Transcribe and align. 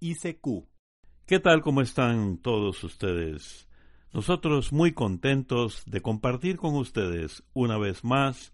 ICQ. 0.00 0.66
¿Qué 1.26 1.40
tal? 1.40 1.60
¿Cómo 1.60 1.82
están 1.82 2.38
todos 2.38 2.82
ustedes? 2.84 3.68
Nosotros 4.14 4.72
muy 4.72 4.92
contentos 4.92 5.82
de 5.84 6.00
compartir 6.00 6.56
con 6.56 6.74
ustedes 6.74 7.44
una 7.52 7.76
vez 7.76 8.02
más 8.02 8.52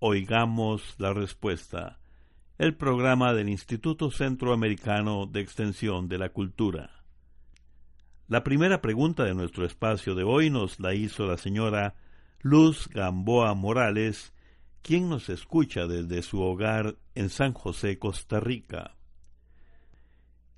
Oigamos 0.00 0.96
la 0.98 1.12
Respuesta, 1.14 2.00
el 2.58 2.76
programa 2.76 3.32
del 3.32 3.48
Instituto 3.48 4.10
Centroamericano 4.10 5.26
de 5.26 5.40
Extensión 5.40 6.08
de 6.08 6.18
la 6.18 6.30
Cultura. 6.30 7.04
La 8.26 8.42
primera 8.42 8.82
pregunta 8.82 9.22
de 9.22 9.34
nuestro 9.34 9.64
espacio 9.64 10.16
de 10.16 10.24
hoy 10.24 10.50
nos 10.50 10.80
la 10.80 10.94
hizo 10.94 11.26
la 11.26 11.36
señora 11.36 11.94
Luz 12.40 12.88
Gamboa 12.88 13.54
Morales, 13.54 14.34
quien 14.82 15.08
nos 15.08 15.28
escucha 15.28 15.86
desde 15.86 16.22
su 16.22 16.42
hogar 16.42 16.96
en 17.14 17.30
San 17.30 17.52
José, 17.52 18.00
Costa 18.00 18.40
Rica. 18.40 18.97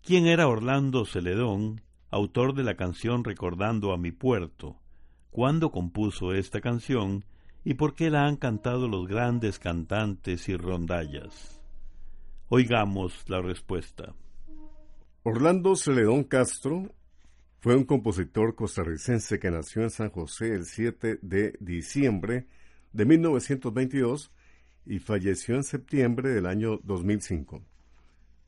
¿Quién 0.02 0.26
era 0.26 0.48
Orlando 0.48 1.04
Celedón, 1.04 1.82
autor 2.10 2.54
de 2.54 2.64
la 2.64 2.74
canción 2.74 3.22
Recordando 3.22 3.92
a 3.92 3.98
mi 3.98 4.12
puerto? 4.12 4.80
¿Cuándo 5.30 5.70
compuso 5.70 6.32
esta 6.32 6.62
canción 6.62 7.26
y 7.64 7.74
por 7.74 7.94
qué 7.94 8.08
la 8.08 8.24
han 8.24 8.36
cantado 8.36 8.88
los 8.88 9.06
grandes 9.06 9.58
cantantes 9.58 10.48
y 10.48 10.56
rondallas? 10.56 11.60
Oigamos 12.48 13.28
la 13.28 13.42
respuesta. 13.42 14.14
Orlando 15.22 15.76
Celedón 15.76 16.24
Castro 16.24 16.94
fue 17.60 17.76
un 17.76 17.84
compositor 17.84 18.54
costarricense 18.54 19.38
que 19.38 19.50
nació 19.50 19.82
en 19.82 19.90
San 19.90 20.08
José 20.08 20.54
el 20.54 20.64
7 20.64 21.18
de 21.20 21.58
diciembre 21.60 22.46
de 22.94 23.04
1922 23.04 24.32
y 24.86 24.98
falleció 24.98 25.56
en 25.56 25.62
septiembre 25.62 26.30
del 26.30 26.46
año 26.46 26.78
2005. 26.84 27.69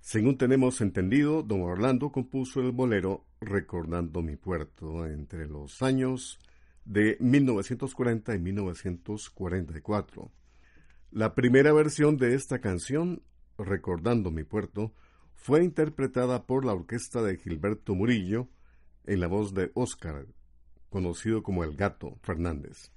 Según 0.02 0.36
tenemos 0.36 0.80
entendido, 0.80 1.44
don 1.44 1.62
Orlando 1.62 2.10
compuso 2.10 2.60
el 2.60 2.72
bolero 2.72 3.24
Recordando 3.40 4.20
mi 4.20 4.34
puerto 4.34 5.06
entre 5.06 5.46
los 5.46 5.80
años 5.80 6.40
de 6.84 7.16
1940 7.20 8.34
y 8.34 8.38
1944. 8.40 10.28
La 11.12 11.36
primera 11.36 11.72
versión 11.72 12.16
de 12.16 12.34
esta 12.34 12.60
canción, 12.60 13.22
Recordando 13.56 14.32
mi 14.32 14.42
puerto, 14.42 14.92
fue 15.36 15.62
interpretada 15.62 16.46
por 16.46 16.64
la 16.64 16.72
orquesta 16.72 17.22
de 17.22 17.36
Gilberto 17.36 17.94
Murillo 17.94 18.48
en 19.06 19.20
la 19.20 19.28
voz 19.28 19.54
de 19.54 19.70
Óscar, 19.74 20.26
conocido 20.90 21.44
como 21.44 21.62
el 21.62 21.76
Gato 21.76 22.18
Fernández. 22.22 22.90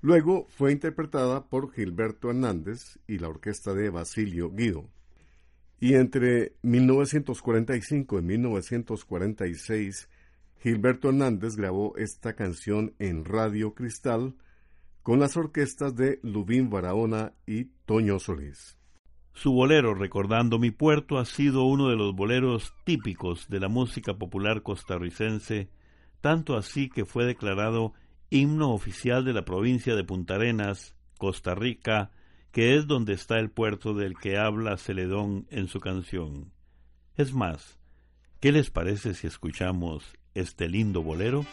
Luego 0.00 0.46
fue 0.48 0.72
interpretada 0.72 1.48
por 1.48 1.70
Gilberto 1.70 2.30
Hernández 2.30 2.98
y 3.06 3.18
la 3.18 3.28
orquesta 3.28 3.74
de 3.74 3.90
Basilio 3.90 4.50
Guido. 4.50 4.88
Y 5.78 5.94
entre 5.94 6.54
1945 6.62 8.18
y 8.18 8.22
1946, 8.22 10.08
Gilberto 10.62 11.10
Hernández 11.10 11.56
grabó 11.56 11.96
esta 11.96 12.34
canción 12.34 12.94
en 12.98 13.24
Radio 13.24 13.74
Cristal 13.74 14.34
con 15.02 15.20
las 15.20 15.36
orquestas 15.36 15.94
de 15.94 16.18
Lubín 16.22 16.70
Barahona 16.70 17.34
y 17.46 17.66
Toño 17.84 18.18
Solís. 18.18 18.76
Su 19.34 19.52
bolero 19.52 19.94
Recordando 19.94 20.58
mi 20.58 20.70
puerto 20.70 21.18
ha 21.18 21.26
sido 21.26 21.64
uno 21.64 21.90
de 21.90 21.96
los 21.96 22.16
boleros 22.16 22.74
típicos 22.84 23.48
de 23.48 23.60
la 23.60 23.68
música 23.68 24.14
popular 24.14 24.62
costarricense, 24.62 25.68
tanto 26.22 26.56
así 26.56 26.88
que 26.88 27.04
fue 27.04 27.26
declarado 27.26 27.92
himno 28.30 28.72
oficial 28.72 29.24
de 29.24 29.34
la 29.34 29.44
provincia 29.44 29.94
de 29.94 30.04
Punta 30.04 30.36
Arenas, 30.36 30.96
Costa 31.18 31.54
Rica, 31.54 32.10
que 32.52 32.76
es 32.76 32.86
donde 32.86 33.12
está 33.12 33.38
el 33.38 33.50
puerto 33.50 33.94
del 33.94 34.16
que 34.16 34.38
habla 34.38 34.76
Celedón 34.76 35.46
en 35.50 35.68
su 35.68 35.80
canción. 35.80 36.52
Es 37.16 37.32
más, 37.32 37.78
¿qué 38.40 38.52
les 38.52 38.70
parece 38.70 39.14
si 39.14 39.26
escuchamos 39.26 40.04
este 40.34 40.68
lindo 40.68 41.02
bolero? 41.02 41.44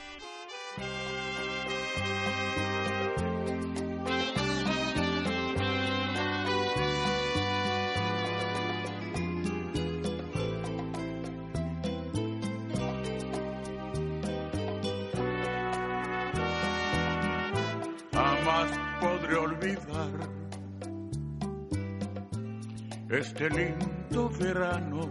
Este 23.43 23.49
lindo 23.49 24.29
verano, 24.39 25.01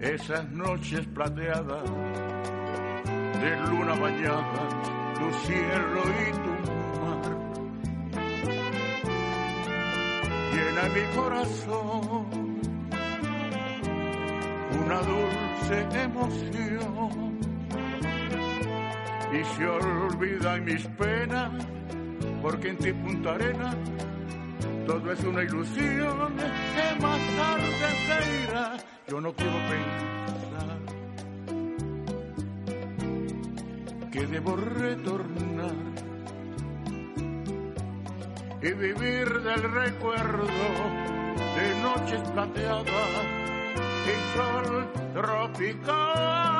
esas 0.00 0.50
noches 0.50 1.06
plateadas 1.08 1.84
de 3.40 3.56
luna 3.70 3.94
bañada, 3.94 4.68
tu 5.14 5.30
cielo 5.46 6.02
y 6.18 6.32
tu 6.42 6.52
mar, 7.00 7.22
llena 10.52 10.82
mi 10.94 11.04
corazón 11.16 12.26
una 14.84 14.98
dulce 15.02 16.02
emoción. 16.02 17.38
Y 19.30 19.44
se 19.44 19.66
olvidan 19.66 20.64
mis 20.64 20.86
penas 20.86 21.52
porque 22.40 22.70
en 22.70 22.78
ti 22.78 22.92
Punta 22.94 23.34
Arena 23.34 23.74
todo 24.88 25.12
es 25.12 25.22
una 25.22 25.42
ilusión 25.42 26.34
que 26.38 27.00
más 27.02 27.20
tarde 27.36 27.88
se 28.06 28.42
irá. 28.44 28.76
Yo 29.06 29.20
no 29.20 29.34
quiero 29.34 29.58
pensar 29.68 30.78
que 34.10 34.26
debo 34.26 34.56
retornar 34.56 35.74
y 38.62 38.72
vivir 38.72 39.28
del 39.42 39.62
recuerdo 39.62 40.46
de 41.56 41.82
noches 41.82 42.20
plateadas 42.30 43.26
y 44.06 44.36
sol 44.36 44.88
tropical. 45.12 46.57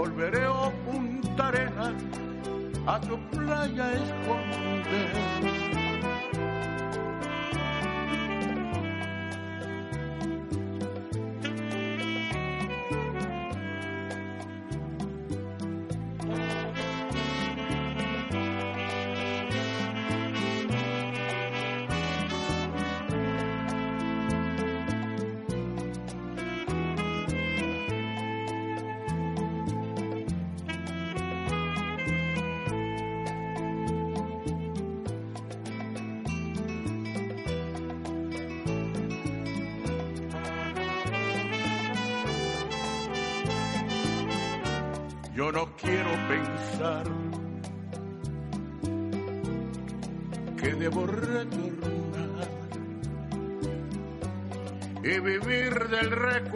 Volveré 0.00 0.44
a 0.46 0.70
Punta 0.86 1.48
Arenas 1.48 1.94
a 2.86 2.98
tu 3.02 3.18
playa 3.30 3.92
esconder. 3.92 5.89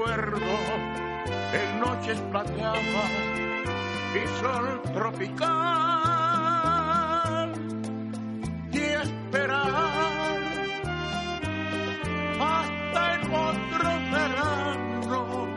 Recuerdo 0.05 0.37
en 1.53 1.81
noches 1.81 2.21
plateadas 2.31 3.11
y 4.15 4.27
sol 4.41 4.83
tropical 4.93 5.53
y 8.73 8.79
esperar 8.79 9.71
hasta 12.41 13.15
el 13.15 13.23
otro 13.33 13.89
verano 14.13 15.49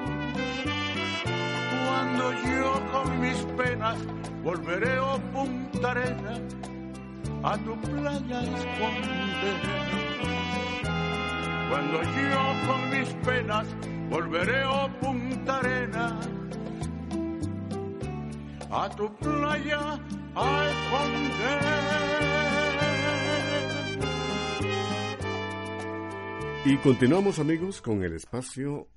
cuando 1.85 2.25
yo 2.43 2.67
con 2.91 3.19
mis 3.19 3.37
penas 3.57 3.97
volveré 4.43 4.97
a 4.97 5.17
Punta 5.33 5.91
Arena 5.91 6.39
a 7.43 7.57
tu 7.57 7.75
playa 7.81 8.41
esconder. 8.41 9.57
Cuando 11.69 12.01
yo 12.01 12.41
con 12.65 12.89
mis 12.89 13.09
penas 13.25 13.67
volveré 14.09 14.63
a 14.63 14.99
Punta 14.99 15.59
Arena, 15.59 16.19
a 18.69 18.89
tu 18.95 19.15
playa 19.17 19.99
a 20.35 20.69
esconder. 20.69 21.87
Y 26.65 26.77
continuamos 26.77 27.39
amigos 27.39 27.81
con 27.81 28.03
el 28.03 28.13
espacio 28.13 28.89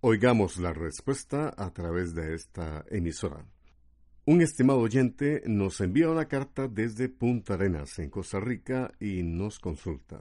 Oigamos 0.00 0.58
la 0.58 0.72
respuesta 0.72 1.52
a 1.56 1.72
través 1.72 2.14
de 2.14 2.32
esta 2.36 2.84
emisora. 2.88 3.44
Un 4.26 4.42
estimado 4.42 4.78
oyente 4.78 5.42
nos 5.46 5.80
envía 5.80 6.08
una 6.08 6.28
carta 6.28 6.68
desde 6.68 7.08
Punta 7.08 7.54
Arenas, 7.54 7.98
en 7.98 8.08
Costa 8.08 8.38
Rica, 8.38 8.92
y 9.00 9.24
nos 9.24 9.58
consulta. 9.58 10.20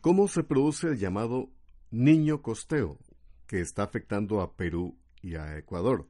¿Cómo 0.00 0.28
se 0.28 0.44
produce 0.44 0.86
el 0.86 0.98
llamado 0.98 1.50
niño 1.90 2.42
costeo 2.42 2.98
que 3.46 3.60
está 3.60 3.82
afectando 3.82 4.40
a 4.40 4.54
Perú 4.54 4.96
y 5.22 5.36
a 5.36 5.56
Ecuador? 5.56 6.08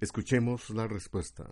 Escuchemos 0.00 0.70
la 0.70 0.88
respuesta. 0.88 1.48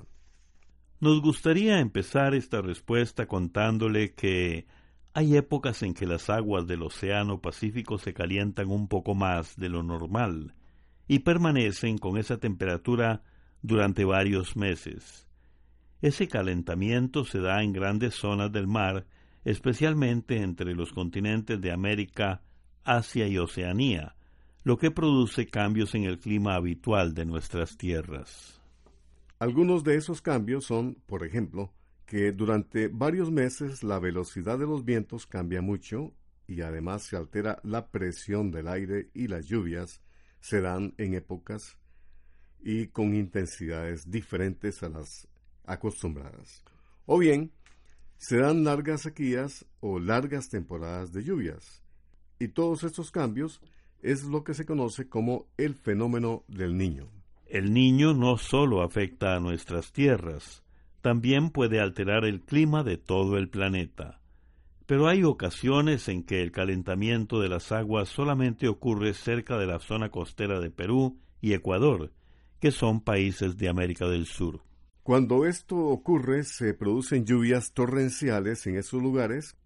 Nos 1.00 1.23
gustaría 1.23 1.79
empezar 1.79 2.35
esta 2.35 2.61
respuesta 2.61 3.26
contándole 3.26 4.14
que 4.14 4.67
hay 5.14 5.37
épocas 5.37 5.82
en 5.82 5.94
que 5.94 6.06
las 6.06 6.29
aguas 6.31 6.67
del 6.67 6.82
Océano 6.82 7.40
Pacífico 7.40 7.99
se 7.99 8.14
calientan 8.14 8.70
un 8.70 8.88
poco 8.88 9.14
más 9.14 9.56
de 9.56 9.69
lo 9.69 9.82
normal 9.82 10.55
y 11.06 11.20
permanecen 11.20 11.99
con 11.99 12.19
esa 12.19 12.38
temperatura 12.38 13.23
durante 13.62 14.05
varios 14.05 14.56
meses. 14.56 15.29
Ese 16.00 16.29
calentamiento 16.29 17.25
se 17.25 17.40
da 17.40 17.62
en 17.62 17.73
grandes 17.73 18.14
zonas 18.14 18.52
del 18.52 18.67
mar, 18.67 19.06
especialmente 19.44 20.43
entre 20.43 20.75
los 20.75 20.93
continentes 20.93 21.61
de 21.61 21.73
América, 21.73 22.43
Asia 22.88 23.26
y 23.26 23.37
Oceanía, 23.37 24.17
lo 24.64 24.79
que 24.79 24.90
produce 24.90 25.46
cambios 25.46 25.94
en 25.94 26.05
el 26.05 26.19
clima 26.19 26.55
habitual 26.55 27.12
de 27.12 27.26
nuestras 27.26 27.76
tierras. 27.76 28.61
Algunos 29.38 29.85
de 29.85 29.96
esos 29.96 30.23
cambios 30.23 30.64
son, 30.64 30.94
por 31.06 31.25
ejemplo, 31.25 31.73
que 32.06 32.32
durante 32.32 32.88
varios 32.88 33.31
meses 33.31 33.85
la 33.85 33.99
velocidad 33.99 34.58
de 34.58 34.67
los 34.67 34.87
vientos 34.87 35.26
cambia 35.26 35.61
mucho 35.61 36.14
y 36.46 36.62
además 36.62 37.02
se 37.02 37.17
altera 37.17 37.61
la 37.62 37.88
presión 37.88 38.50
del 38.50 38.69
aire 38.69 39.11
y 39.12 39.29
las 39.29 39.46
lluvias 39.46 40.00
se 40.40 40.62
dan 40.62 40.94
en 40.96 41.12
épocas 41.12 41.76
y 42.61 42.87
con 42.87 43.14
intensidades 43.14 44.11
diferentes 44.11 44.82
a 44.82 44.88
las 44.88 45.29
acostumbradas. 45.67 46.64
O 47.05 47.19
bien, 47.19 47.52
se 48.17 48.38
dan 48.38 48.64
largas 48.64 49.02
sequías 49.02 49.67
o 49.81 49.99
largas 49.99 50.49
temporadas 50.49 51.12
de 51.12 51.23
lluvias. 51.23 51.82
Y 52.38 52.49
todos 52.49 52.85
estos 52.85 53.11
cambios 53.11 53.61
es 54.00 54.25
lo 54.25 54.44
que 54.44 54.55
se 54.55 54.64
conoce 54.64 55.08
como 55.08 55.46
el 55.56 55.75
fenómeno 55.75 56.44
del 56.49 56.76
niño. 56.76 57.08
El 57.46 57.73
niño 57.73 58.14
no 58.14 58.37
solo 58.37 58.82
afecta 58.82 59.35
a 59.35 59.40
nuestras 59.40 59.93
tierras, 59.93 60.62
también 61.00 61.50
puede 61.50 61.81
alterar 61.81 62.25
el 62.25 62.40
clima 62.43 62.82
de 62.85 62.99
todo 62.99 63.38
el 63.38 63.49
planeta. 63.49 64.20
Pero 64.87 65.06
hay 65.06 65.23
ocasiones 65.23 66.08
en 66.08 66.23
que 66.23 66.43
el 66.43 66.50
calentamiento 66.50 67.40
de 67.40 67.49
las 67.49 67.73
aguas 67.73 68.08
solamente 68.08 68.69
ocurre 68.69 69.12
cerca 69.12 69.58
de 69.58 69.67
la 69.67 69.81
zona 69.81 70.11
costera 70.11 70.61
de 70.61 70.70
Perú 70.70 71.19
y 71.40 71.52
Ecuador, 71.52 72.12
que 72.58 72.70
son 72.70 73.02
países 73.02 73.58
de 73.58 73.69
América 73.69 74.08
del 74.08 74.25
Sur. 74.25 74.62
Cuando 75.02 75.44
esto 75.44 75.76
ocurre, 75.76 76.44
se 76.44 76.73
producen 76.73 77.26
lluvias 77.26 77.73
torrenciales 77.73 78.67
en 78.67 78.76
esos 78.76 79.02
lugares, 79.02 79.56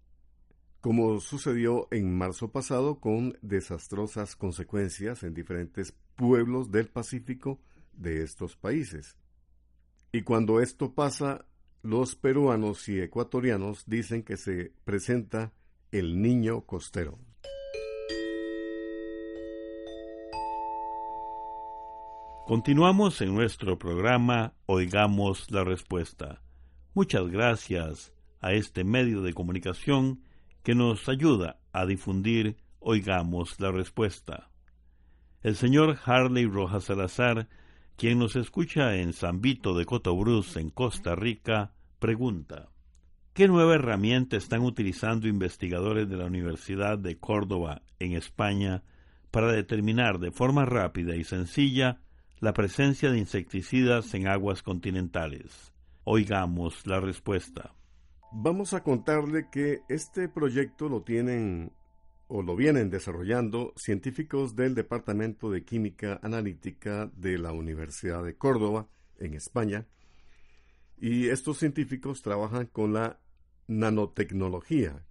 como 0.83 1.21
sucedió 1.21 1.87
en 1.91 2.13
marzo 2.13 2.51
pasado 2.51 2.99
con 2.99 3.37
desastrosas 3.41 4.35
consecuencias 4.35 5.23
en 5.23 5.33
diferentes 5.33 5.95
pueblos 6.17 6.71
del 6.71 6.89
Pacífico 6.89 7.61
de 7.93 8.21
estos 8.21 8.57
países. 8.57 9.15
Y 10.11 10.23
cuando 10.23 10.59
esto 10.59 10.93
pasa, 10.93 11.45
los 11.83 12.17
peruanos 12.17 12.89
y 12.89 12.99
ecuatorianos 12.99 13.85
dicen 13.87 14.23
que 14.23 14.35
se 14.35 14.73
presenta 14.83 15.53
el 15.93 16.21
niño 16.21 16.65
costero. 16.65 17.17
Continuamos 22.45 23.21
en 23.21 23.33
nuestro 23.33 23.79
programa 23.79 24.53
Oigamos 24.65 25.49
la 25.49 25.63
Respuesta. 25.63 26.41
Muchas 26.93 27.29
gracias 27.29 28.13
a 28.41 28.51
este 28.51 28.83
medio 28.83 29.21
de 29.21 29.33
comunicación 29.33 30.19
que 30.63 30.75
nos 30.75 31.09
ayuda 31.09 31.59
a 31.71 31.85
difundir 31.85 32.57
Oigamos 32.79 33.59
la 33.59 33.71
Respuesta. 33.71 34.49
El 35.41 35.55
señor 35.55 35.99
Harley 36.05 36.45
Rojas 36.45 36.85
Salazar, 36.85 37.49
quien 37.97 38.17
nos 38.17 38.35
escucha 38.35 38.95
en 38.95 39.13
San 39.13 39.41
Vito 39.41 39.73
de 39.73 39.85
Cotobruz, 39.85 40.55
en 40.55 40.69
Costa 40.69 41.15
Rica, 41.15 41.73
pregunta 41.99 42.69
¿Qué 43.33 43.47
nueva 43.47 43.75
herramienta 43.75 44.37
están 44.37 44.61
utilizando 44.61 45.27
investigadores 45.27 46.07
de 46.07 46.17
la 46.17 46.25
Universidad 46.25 46.99
de 46.99 47.17
Córdoba, 47.17 47.81
en 47.99 48.13
España, 48.13 48.83
para 49.31 49.51
determinar 49.51 50.19
de 50.19 50.31
forma 50.31 50.65
rápida 50.65 51.15
y 51.15 51.23
sencilla 51.23 51.99
la 52.39 52.53
presencia 52.53 53.09
de 53.09 53.17
insecticidas 53.17 54.13
en 54.13 54.27
aguas 54.27 54.61
continentales. 54.61 55.73
Oigamos 56.03 56.85
la 56.85 56.99
respuesta. 56.99 57.73
Vamos 58.35 58.73
a 58.73 58.81
contarle 58.81 59.47
que 59.51 59.83
este 59.89 60.27
proyecto 60.27 60.89
lo 60.89 61.03
tienen 61.03 61.71
o 62.27 62.41
lo 62.41 62.55
vienen 62.55 62.89
desarrollando 62.89 63.73
científicos 63.75 64.55
del 64.55 64.73
Departamento 64.73 65.51
de 65.51 65.63
Química 65.63 66.19
Analítica 66.23 67.11
de 67.15 67.37
la 67.37 67.51
Universidad 67.51 68.23
de 68.23 68.35
Córdoba, 68.35 68.87
en 69.19 69.35
España, 69.35 69.85
y 70.97 71.29
estos 71.29 71.59
científicos 71.59 72.23
trabajan 72.23 72.65
con 72.65 72.91
la 72.91 73.19
nanotecnología, 73.67 75.05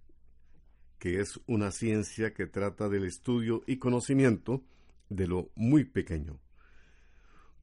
que 0.99 1.21
es 1.21 1.39
una 1.47 1.71
ciencia 1.71 2.33
que 2.33 2.45
trata 2.45 2.89
del 2.89 3.05
estudio 3.05 3.63
y 3.65 3.77
conocimiento 3.77 4.65
de 5.07 5.27
lo 5.27 5.49
muy 5.55 5.85
pequeño. 5.85 6.41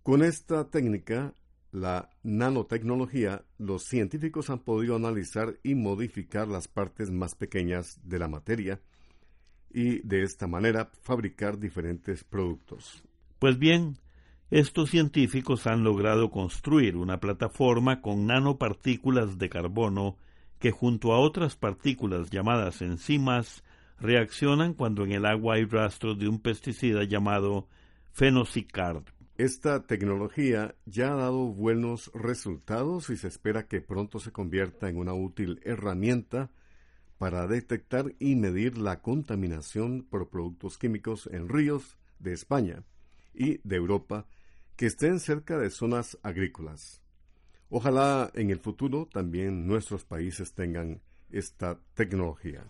Con 0.03 0.23
esta 0.23 0.71
técnica, 0.71 1.35
la 1.73 2.11
nanotecnología, 2.23 3.45
los 3.59 3.85
científicos 3.85 4.51
han 4.51 4.61
podido 4.61 4.97
analizar 4.97 5.59
y 5.63 5.75
modificar 5.75 6.49
las 6.49 6.69
partes 6.69 7.11
más 7.11 7.35
pequeñas 7.35 8.01
de 8.03 8.19
la 8.19 8.29
materia 8.29 8.81
y 9.73 10.01
de 10.07 10.23
esta 10.23 10.47
manera 10.47 10.91
fabricar 11.03 11.59
diferentes 11.59 12.25
productos. 12.25 13.05
Pues 13.39 13.59
bien, 13.59 13.99
estos 14.51 14.91
científicos 14.91 15.67
han 15.67 15.85
logrado 15.85 16.31
construir 16.31 16.97
una 16.97 17.21
plataforma 17.21 18.01
con 18.01 18.27
nanopartículas 18.27 19.39
de 19.39 19.49
carbono 19.49 20.17
que 20.59 20.73
junto 20.73 21.13
a 21.13 21.21
otras 21.21 21.57
partículas 21.57 22.31
llamadas 22.31 22.83
enzimas 22.83 23.63
reaccionan 24.01 24.75
cuando 24.75 25.05
en 25.05 25.13
el 25.13 25.25
agua 25.25 25.55
hay 25.55 25.65
rastros 25.65 26.19
de 26.19 26.29
un 26.29 26.41
pesticida 26.41 27.05
llamado 27.05 27.69
fenocicard. 28.13 29.05
Esta 29.41 29.87
tecnología 29.87 30.75
ya 30.85 31.15
ha 31.15 31.17
dado 31.17 31.47
buenos 31.47 32.13
resultados 32.13 33.09
y 33.09 33.17
se 33.17 33.29
espera 33.29 33.69
que 33.69 33.81
pronto 33.81 34.21
se 34.21 34.33
convierta 34.33 34.91
en 34.91 34.99
una 34.99 35.15
útil 35.15 35.63
herramienta 35.65 36.51
para 37.17 37.47
detectar 37.47 38.13
y 38.19 38.35
medir 38.37 38.77
la 38.77 39.01
contaminación 39.01 40.03
por 40.03 40.29
productos 40.29 40.77
químicos 40.77 41.27
en 41.33 41.49
ríos 41.49 41.97
de 42.19 42.35
España 42.35 42.85
y 43.33 43.67
de 43.67 43.77
Europa 43.77 44.27
que 44.77 44.85
estén 44.85 45.19
cerca 45.21 45.57
de 45.57 45.71
zonas 45.71 46.19
agrícolas. 46.23 47.01
Ojalá 47.71 48.31
en 48.35 48.51
el 48.51 48.61
futuro 48.61 49.09
también 49.11 49.67
nuestros 49.67 50.05
países 50.05 50.53
tengan 50.53 51.01
esta 51.31 51.81
tecnología. 51.95 52.67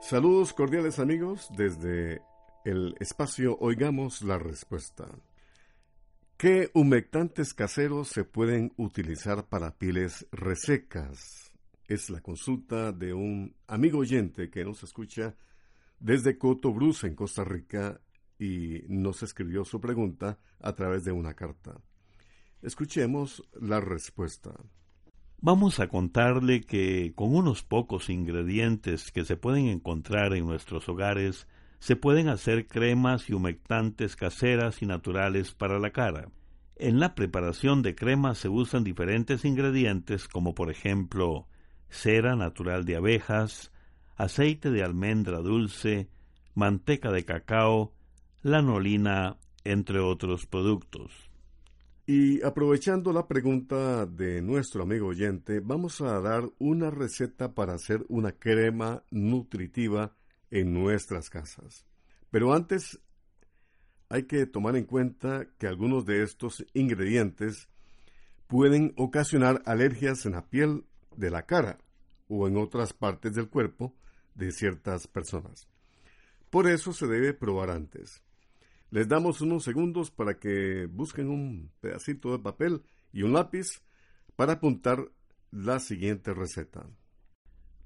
Saludos 0.00 0.52
cordiales 0.52 0.98
amigos 0.98 1.48
desde 1.56 2.20
el 2.64 2.94
espacio 3.00 3.56
Oigamos 3.58 4.22
la 4.22 4.38
Respuesta. 4.38 5.08
¿Qué 6.36 6.70
humectantes 6.74 7.54
caseros 7.54 8.08
se 8.08 8.24
pueden 8.24 8.72
utilizar 8.76 9.48
para 9.48 9.78
pieles 9.78 10.26
resecas? 10.32 11.52
Es 11.88 12.10
la 12.10 12.20
consulta 12.20 12.92
de 12.92 13.14
un 13.14 13.54
amigo 13.66 13.98
oyente 13.98 14.50
que 14.50 14.64
nos 14.64 14.82
escucha 14.82 15.36
desde 15.98 16.38
Coto 16.38 16.72
Bruce, 16.72 17.06
en 17.06 17.14
Costa 17.14 17.44
Rica, 17.44 18.00
y 18.38 18.82
nos 18.88 19.22
escribió 19.22 19.64
su 19.64 19.80
pregunta 19.80 20.38
a 20.60 20.74
través 20.74 21.04
de 21.04 21.12
una 21.12 21.34
carta. 21.34 21.80
Escuchemos 22.60 23.42
la 23.60 23.80
respuesta. 23.80 24.52
Vamos 25.38 25.80
a 25.80 25.88
contarle 25.88 26.60
que 26.60 27.12
con 27.14 27.34
unos 27.34 27.64
pocos 27.64 28.08
ingredientes 28.10 29.10
que 29.10 29.24
se 29.24 29.36
pueden 29.36 29.66
encontrar 29.66 30.34
en 30.34 30.46
nuestros 30.46 30.88
hogares, 30.88 31.48
se 31.82 31.96
pueden 31.96 32.28
hacer 32.28 32.68
cremas 32.68 33.28
y 33.28 33.32
humectantes 33.32 34.14
caseras 34.14 34.82
y 34.82 34.86
naturales 34.86 35.50
para 35.50 35.80
la 35.80 35.90
cara. 35.90 36.28
En 36.76 37.00
la 37.00 37.16
preparación 37.16 37.82
de 37.82 37.96
cremas 37.96 38.38
se 38.38 38.48
usan 38.48 38.84
diferentes 38.84 39.44
ingredientes 39.44 40.28
como 40.28 40.54
por 40.54 40.70
ejemplo 40.70 41.48
cera 41.88 42.36
natural 42.36 42.84
de 42.84 42.94
abejas, 42.94 43.72
aceite 44.14 44.70
de 44.70 44.84
almendra 44.84 45.38
dulce, 45.38 46.08
manteca 46.54 47.10
de 47.10 47.24
cacao, 47.24 47.92
lanolina, 48.42 49.38
entre 49.64 49.98
otros 49.98 50.46
productos. 50.46 51.10
Y 52.06 52.44
aprovechando 52.44 53.12
la 53.12 53.26
pregunta 53.26 54.06
de 54.06 54.40
nuestro 54.40 54.84
amigo 54.84 55.08
oyente, 55.08 55.58
vamos 55.58 56.00
a 56.00 56.20
dar 56.20 56.48
una 56.60 56.92
receta 56.92 57.54
para 57.54 57.74
hacer 57.74 58.04
una 58.08 58.30
crema 58.30 59.02
nutritiva 59.10 60.14
en 60.52 60.72
nuestras 60.72 61.30
casas. 61.30 61.86
Pero 62.30 62.52
antes 62.52 63.00
hay 64.08 64.24
que 64.24 64.46
tomar 64.46 64.76
en 64.76 64.84
cuenta 64.84 65.48
que 65.58 65.66
algunos 65.66 66.04
de 66.04 66.22
estos 66.22 66.64
ingredientes 66.74 67.68
pueden 68.46 68.92
ocasionar 68.96 69.62
alergias 69.64 70.26
en 70.26 70.32
la 70.32 70.48
piel 70.48 70.84
de 71.16 71.30
la 71.30 71.46
cara 71.46 71.78
o 72.28 72.46
en 72.46 72.58
otras 72.58 72.92
partes 72.92 73.34
del 73.34 73.48
cuerpo 73.48 73.96
de 74.34 74.52
ciertas 74.52 75.06
personas. 75.08 75.68
Por 76.50 76.68
eso 76.68 76.92
se 76.92 77.06
debe 77.06 77.32
probar 77.32 77.70
antes. 77.70 78.22
Les 78.90 79.08
damos 79.08 79.40
unos 79.40 79.64
segundos 79.64 80.10
para 80.10 80.38
que 80.38 80.86
busquen 80.86 81.30
un 81.30 81.72
pedacito 81.80 82.30
de 82.30 82.42
papel 82.42 82.82
y 83.10 83.22
un 83.22 83.32
lápiz 83.32 83.82
para 84.36 84.54
apuntar 84.54 85.10
la 85.50 85.80
siguiente 85.80 86.34
receta. 86.34 86.86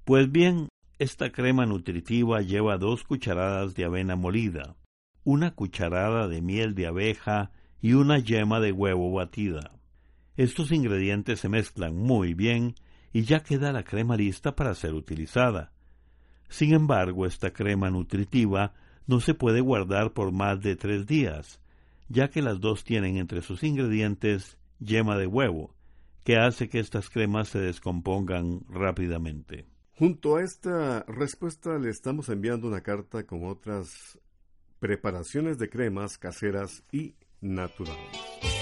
Pues 0.03 0.29
bien, 0.29 0.67
esta 0.99 1.31
crema 1.31 1.67
nutritiva 1.67 2.41
lleva 2.41 2.79
dos 2.79 3.03
cucharadas 3.03 3.75
de 3.75 3.85
avena 3.85 4.15
molida, 4.15 4.75
una 5.23 5.51
cucharada 5.51 6.27
de 6.27 6.41
miel 6.41 6.73
de 6.73 6.87
abeja 6.87 7.51
y 7.79 7.93
una 7.93 8.17
yema 8.17 8.59
de 8.59 8.71
huevo 8.71 9.11
batida. 9.11 9.79
Estos 10.37 10.71
ingredientes 10.71 11.39
se 11.39 11.49
mezclan 11.49 11.95
muy 11.95 12.33
bien 12.33 12.73
y 13.13 13.23
ya 13.23 13.41
queda 13.41 13.71
la 13.71 13.83
crema 13.83 14.17
lista 14.17 14.55
para 14.55 14.73
ser 14.73 14.95
utilizada. 14.95 15.71
Sin 16.49 16.73
embargo, 16.73 17.27
esta 17.27 17.51
crema 17.51 17.91
nutritiva 17.91 18.73
no 19.05 19.19
se 19.19 19.35
puede 19.35 19.61
guardar 19.61 20.13
por 20.13 20.31
más 20.31 20.61
de 20.61 20.75
tres 20.75 21.05
días, 21.05 21.61
ya 22.09 22.29
que 22.29 22.41
las 22.41 22.59
dos 22.59 22.83
tienen 22.83 23.17
entre 23.17 23.41
sus 23.41 23.63
ingredientes 23.63 24.57
yema 24.79 25.15
de 25.17 25.27
huevo, 25.27 25.75
que 26.23 26.37
hace 26.37 26.69
que 26.69 26.79
estas 26.79 27.09
cremas 27.09 27.49
se 27.49 27.59
descompongan 27.59 28.61
rápidamente. 28.69 29.76
Junto 29.97 30.35
a 30.35 30.43
esta 30.43 31.03
respuesta 31.07 31.79
le 31.79 31.89
estamos 31.89 32.29
enviando 32.29 32.67
una 32.67 32.81
carta 32.81 33.25
con 33.25 33.47
otras 33.47 34.19
preparaciones 34.79 35.57
de 35.57 35.71
cremas 35.71 36.19
caseras 36.19 36.83
y 36.91 37.15
naturales. 37.41 38.56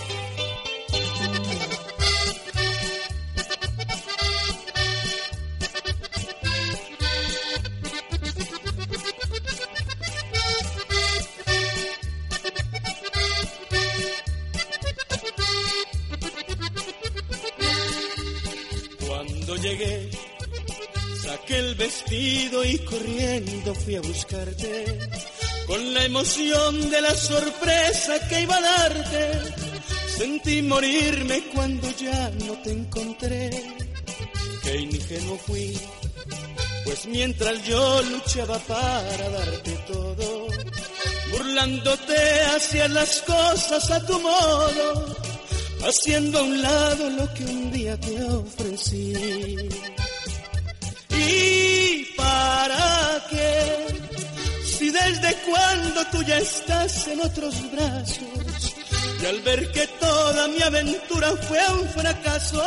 Y 22.68 22.80
corriendo 22.80 23.76
fui 23.76 23.96
a 23.96 24.02
buscarte 24.02 25.00
con 25.68 25.94
la 25.94 26.06
emoción 26.06 26.90
de 26.90 27.02
la 27.02 27.14
sorpresa 27.16 28.28
que 28.28 28.42
iba 28.42 28.58
a 28.58 28.62
darte. 28.62 29.54
Sentí 30.18 30.62
morirme 30.62 31.44
cuando 31.54 31.90
ya 31.92 32.32
no 32.46 32.54
te 32.64 32.72
encontré. 32.72 33.50
Qué 34.64 34.78
ingenuo 34.78 35.38
fui, 35.46 35.78
pues 36.86 37.06
mientras 37.08 37.64
yo 37.66 38.02
luchaba 38.04 38.58
para 38.60 39.30
darte 39.30 39.72
todo, 39.88 40.48
burlándote 41.32 42.42
hacia 42.56 42.88
las 42.88 43.22
cosas 43.22 43.92
a 43.92 44.06
tu 44.06 44.20
modo, 44.20 45.16
haciendo 45.88 46.40
a 46.40 46.44
un 46.44 46.62
lado 46.62 47.10
lo 47.12 47.34
que 47.34 47.44
un 47.44 47.72
día 47.72 48.00
te 48.00 48.24
ofrecí. 48.24 49.14
¿Y 51.10 52.05
para 52.36 53.26
qué? 53.30 53.54
Si 54.74 54.88
desde 55.02 55.32
cuando 55.48 56.00
tú 56.12 56.20
ya 56.24 56.38
estás 56.38 57.08
en 57.08 57.20
otros 57.22 57.56
brazos 57.72 58.62
y 59.22 59.26
al 59.26 59.40
ver 59.48 59.72
que 59.72 59.86
toda 60.06 60.48
mi 60.54 60.62
aventura 60.62 61.30
fue 61.48 61.64
un 61.80 61.88
fracaso, 61.90 62.64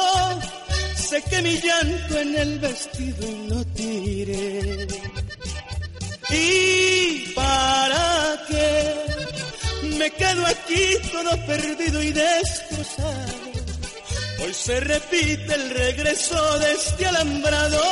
sé 0.97 1.23
que 1.31 1.43
mi 1.43 1.55
llanto 1.67 2.19
en 2.25 2.31
el 2.45 2.59
vestido 2.59 3.27
lo 3.51 3.61
tiré. 3.79 4.87
¿Y 6.31 7.33
para 7.35 8.43
qué? 8.49 8.73
Me 9.99 10.09
quedo 10.11 10.43
aquí 10.55 10.85
todo 11.13 11.33
perdido 11.47 12.03
y 12.03 12.13
destrozado. 12.13 13.39
Hoy 14.43 14.55
se 14.55 14.81
repite 14.81 15.53
el 15.61 15.71
regreso 15.71 16.59
de 16.59 16.73
este 16.73 17.07
alambrado 17.07 17.83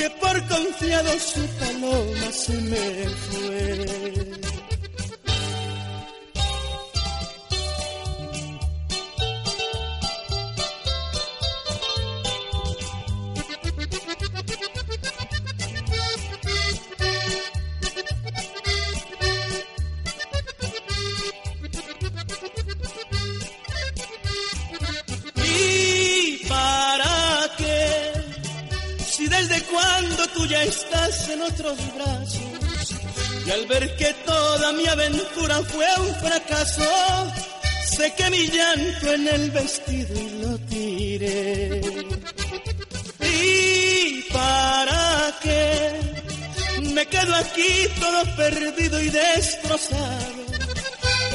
que 0.00 0.08
por 0.08 0.48
confiado 0.48 1.10
su 1.18 1.46
paloma 1.58 2.32
se 2.32 2.54
me 2.54 3.08
fue. 3.26 4.69
Y 33.46 33.50
al 33.50 33.66
ver 33.66 33.96
que 33.96 34.14
toda 34.24 34.72
mi 34.72 34.86
aventura 34.86 35.60
fue 35.64 35.86
un 35.98 36.14
fracaso, 36.16 37.32
sé 37.96 38.12
que 38.16 38.30
mi 38.30 38.46
llanto 38.48 39.12
en 39.12 39.28
el 39.28 39.50
vestido 39.50 40.14
lo 40.42 40.58
tiré. 40.68 41.80
¿Y 43.20 44.22
para 44.32 45.34
qué? 45.42 46.00
Me 46.94 47.06
quedo 47.06 47.34
aquí 47.34 47.88
todo 47.98 48.36
perdido 48.36 49.00
y 49.00 49.08
destrozado. 49.08 50.40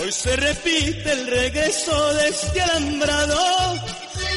Hoy 0.02 0.12
se 0.12 0.36
repite 0.36 1.12
el 1.12 1.28
regreso 1.28 2.14
de 2.14 2.28
este 2.30 2.62
alambrado 2.62 3.76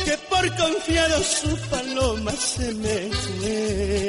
que 0.04 0.16
por 0.30 0.56
confiado 0.56 1.22
su 1.22 1.56
paloma 1.68 2.32
se 2.32 2.72
me 2.74 3.10
fue. 3.10 4.07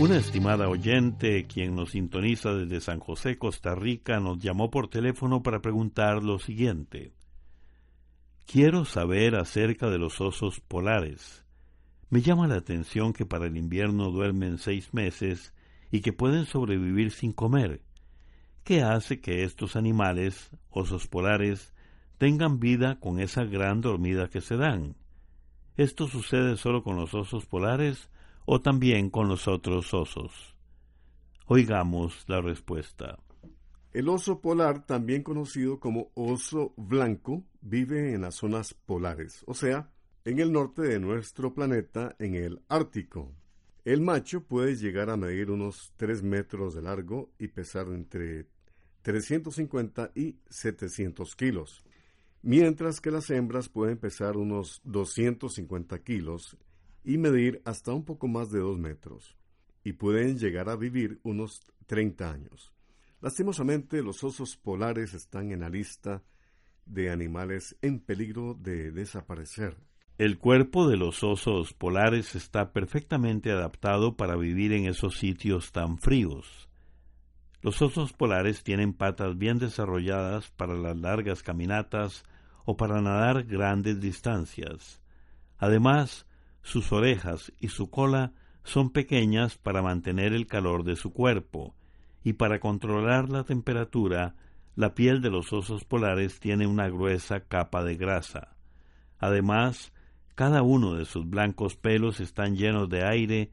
Una 0.00 0.16
estimada 0.16 0.68
oyente, 0.68 1.48
quien 1.48 1.74
nos 1.74 1.90
sintoniza 1.90 2.54
desde 2.54 2.80
San 2.80 3.00
José, 3.00 3.36
Costa 3.36 3.74
Rica, 3.74 4.20
nos 4.20 4.38
llamó 4.38 4.70
por 4.70 4.86
teléfono 4.86 5.42
para 5.42 5.60
preguntar 5.60 6.22
lo 6.22 6.38
siguiente. 6.38 7.12
Quiero 8.46 8.84
saber 8.84 9.34
acerca 9.34 9.90
de 9.90 9.98
los 9.98 10.20
osos 10.20 10.60
polares. 10.60 11.44
Me 12.10 12.22
llama 12.22 12.46
la 12.46 12.54
atención 12.54 13.12
que 13.12 13.26
para 13.26 13.48
el 13.48 13.56
invierno 13.56 14.12
duermen 14.12 14.58
seis 14.58 14.94
meses 14.94 15.52
y 15.90 16.00
que 16.00 16.12
pueden 16.12 16.46
sobrevivir 16.46 17.10
sin 17.10 17.32
comer. 17.32 17.82
¿Qué 18.62 18.82
hace 18.82 19.20
que 19.20 19.42
estos 19.42 19.74
animales, 19.74 20.50
osos 20.70 21.08
polares, 21.08 21.74
tengan 22.18 22.60
vida 22.60 23.00
con 23.00 23.18
esa 23.18 23.42
gran 23.42 23.80
dormida 23.80 24.28
que 24.28 24.42
se 24.42 24.56
dan? 24.56 24.94
¿Esto 25.76 26.06
sucede 26.06 26.56
solo 26.56 26.84
con 26.84 26.94
los 26.94 27.14
osos 27.14 27.46
polares 27.46 28.08
o 28.50 28.62
también 28.62 29.10
con 29.10 29.28
los 29.28 29.46
otros 29.46 29.92
osos? 29.92 30.56
Oigamos 31.48 32.24
la 32.28 32.40
respuesta. 32.40 33.18
El 33.92 34.08
oso 34.08 34.40
polar, 34.40 34.86
también 34.86 35.22
conocido 35.22 35.78
como 35.78 36.10
oso 36.14 36.72
blanco, 36.78 37.44
vive 37.60 38.14
en 38.14 38.22
las 38.22 38.36
zonas 38.36 38.72
polares, 38.72 39.44
o 39.46 39.52
sea, 39.52 39.90
en 40.24 40.38
el 40.38 40.50
norte 40.50 40.80
de 40.80 40.98
nuestro 40.98 41.52
planeta, 41.52 42.16
en 42.18 42.36
el 42.36 42.62
Ártico. 42.70 43.34
El 43.84 44.00
macho 44.00 44.42
puede 44.44 44.76
llegar 44.76 45.10
a 45.10 45.18
medir 45.18 45.50
unos 45.50 45.92
3 45.98 46.22
metros 46.22 46.74
de 46.74 46.80
largo 46.80 47.30
y 47.38 47.48
pesar 47.48 47.88
entre 47.88 48.46
350 49.02 50.12
y 50.14 50.38
700 50.48 51.36
kilos, 51.36 51.84
mientras 52.40 53.02
que 53.02 53.10
las 53.10 53.28
hembras 53.28 53.68
pueden 53.68 53.98
pesar 53.98 54.38
unos 54.38 54.80
250 54.84 55.98
kilos 56.02 56.56
y 57.08 57.16
medir 57.16 57.62
hasta 57.64 57.94
un 57.94 58.04
poco 58.04 58.28
más 58.28 58.50
de 58.50 58.58
2 58.58 58.78
metros, 58.78 59.34
y 59.82 59.94
pueden 59.94 60.36
llegar 60.36 60.68
a 60.68 60.76
vivir 60.76 61.20
unos 61.22 61.62
30 61.86 62.30
años. 62.30 62.70
Lastimosamente, 63.22 64.02
los 64.02 64.22
osos 64.24 64.58
polares 64.58 65.14
están 65.14 65.50
en 65.50 65.60
la 65.60 65.70
lista 65.70 66.22
de 66.84 67.10
animales 67.10 67.78
en 67.80 68.00
peligro 68.00 68.52
de 68.52 68.92
desaparecer. 68.92 69.78
El 70.18 70.36
cuerpo 70.36 70.86
de 70.86 70.98
los 70.98 71.24
osos 71.24 71.72
polares 71.72 72.34
está 72.34 72.74
perfectamente 72.74 73.52
adaptado 73.52 74.14
para 74.18 74.36
vivir 74.36 74.74
en 74.74 74.84
esos 74.84 75.16
sitios 75.16 75.72
tan 75.72 75.96
fríos. 75.96 76.68
Los 77.62 77.80
osos 77.80 78.12
polares 78.12 78.62
tienen 78.64 78.92
patas 78.92 79.38
bien 79.38 79.58
desarrolladas 79.58 80.50
para 80.50 80.74
las 80.74 80.98
largas 80.98 81.42
caminatas 81.42 82.24
o 82.66 82.76
para 82.76 83.00
nadar 83.00 83.44
grandes 83.44 83.98
distancias. 83.98 85.00
Además, 85.56 86.27
sus 86.68 86.92
orejas 86.92 87.50
y 87.58 87.68
su 87.68 87.88
cola 87.88 88.32
son 88.62 88.90
pequeñas 88.90 89.56
para 89.56 89.80
mantener 89.80 90.34
el 90.34 90.46
calor 90.46 90.84
de 90.84 90.96
su 90.96 91.14
cuerpo, 91.14 91.74
y 92.22 92.34
para 92.34 92.60
controlar 92.60 93.30
la 93.30 93.44
temperatura, 93.44 94.34
la 94.76 94.94
piel 94.94 95.22
de 95.22 95.30
los 95.30 95.50
osos 95.54 95.84
polares 95.84 96.40
tiene 96.40 96.66
una 96.66 96.90
gruesa 96.90 97.40
capa 97.40 97.82
de 97.84 97.96
grasa. 97.96 98.54
Además, 99.18 99.92
cada 100.34 100.62
uno 100.62 100.94
de 100.94 101.06
sus 101.06 101.28
blancos 101.28 101.74
pelos 101.74 102.20
están 102.20 102.54
llenos 102.54 102.90
de 102.90 103.02
aire 103.02 103.50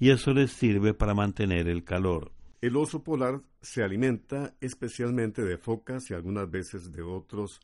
y 0.00 0.10
eso 0.10 0.34
les 0.34 0.50
sirve 0.50 0.92
para 0.92 1.14
mantener 1.14 1.68
el 1.68 1.84
calor. 1.84 2.32
El 2.60 2.76
oso 2.76 3.04
polar 3.04 3.42
se 3.62 3.84
alimenta 3.84 4.54
especialmente 4.60 5.44
de 5.44 5.56
focas 5.56 6.10
y 6.10 6.14
algunas 6.14 6.50
veces 6.50 6.90
de 6.90 7.02
otros 7.02 7.60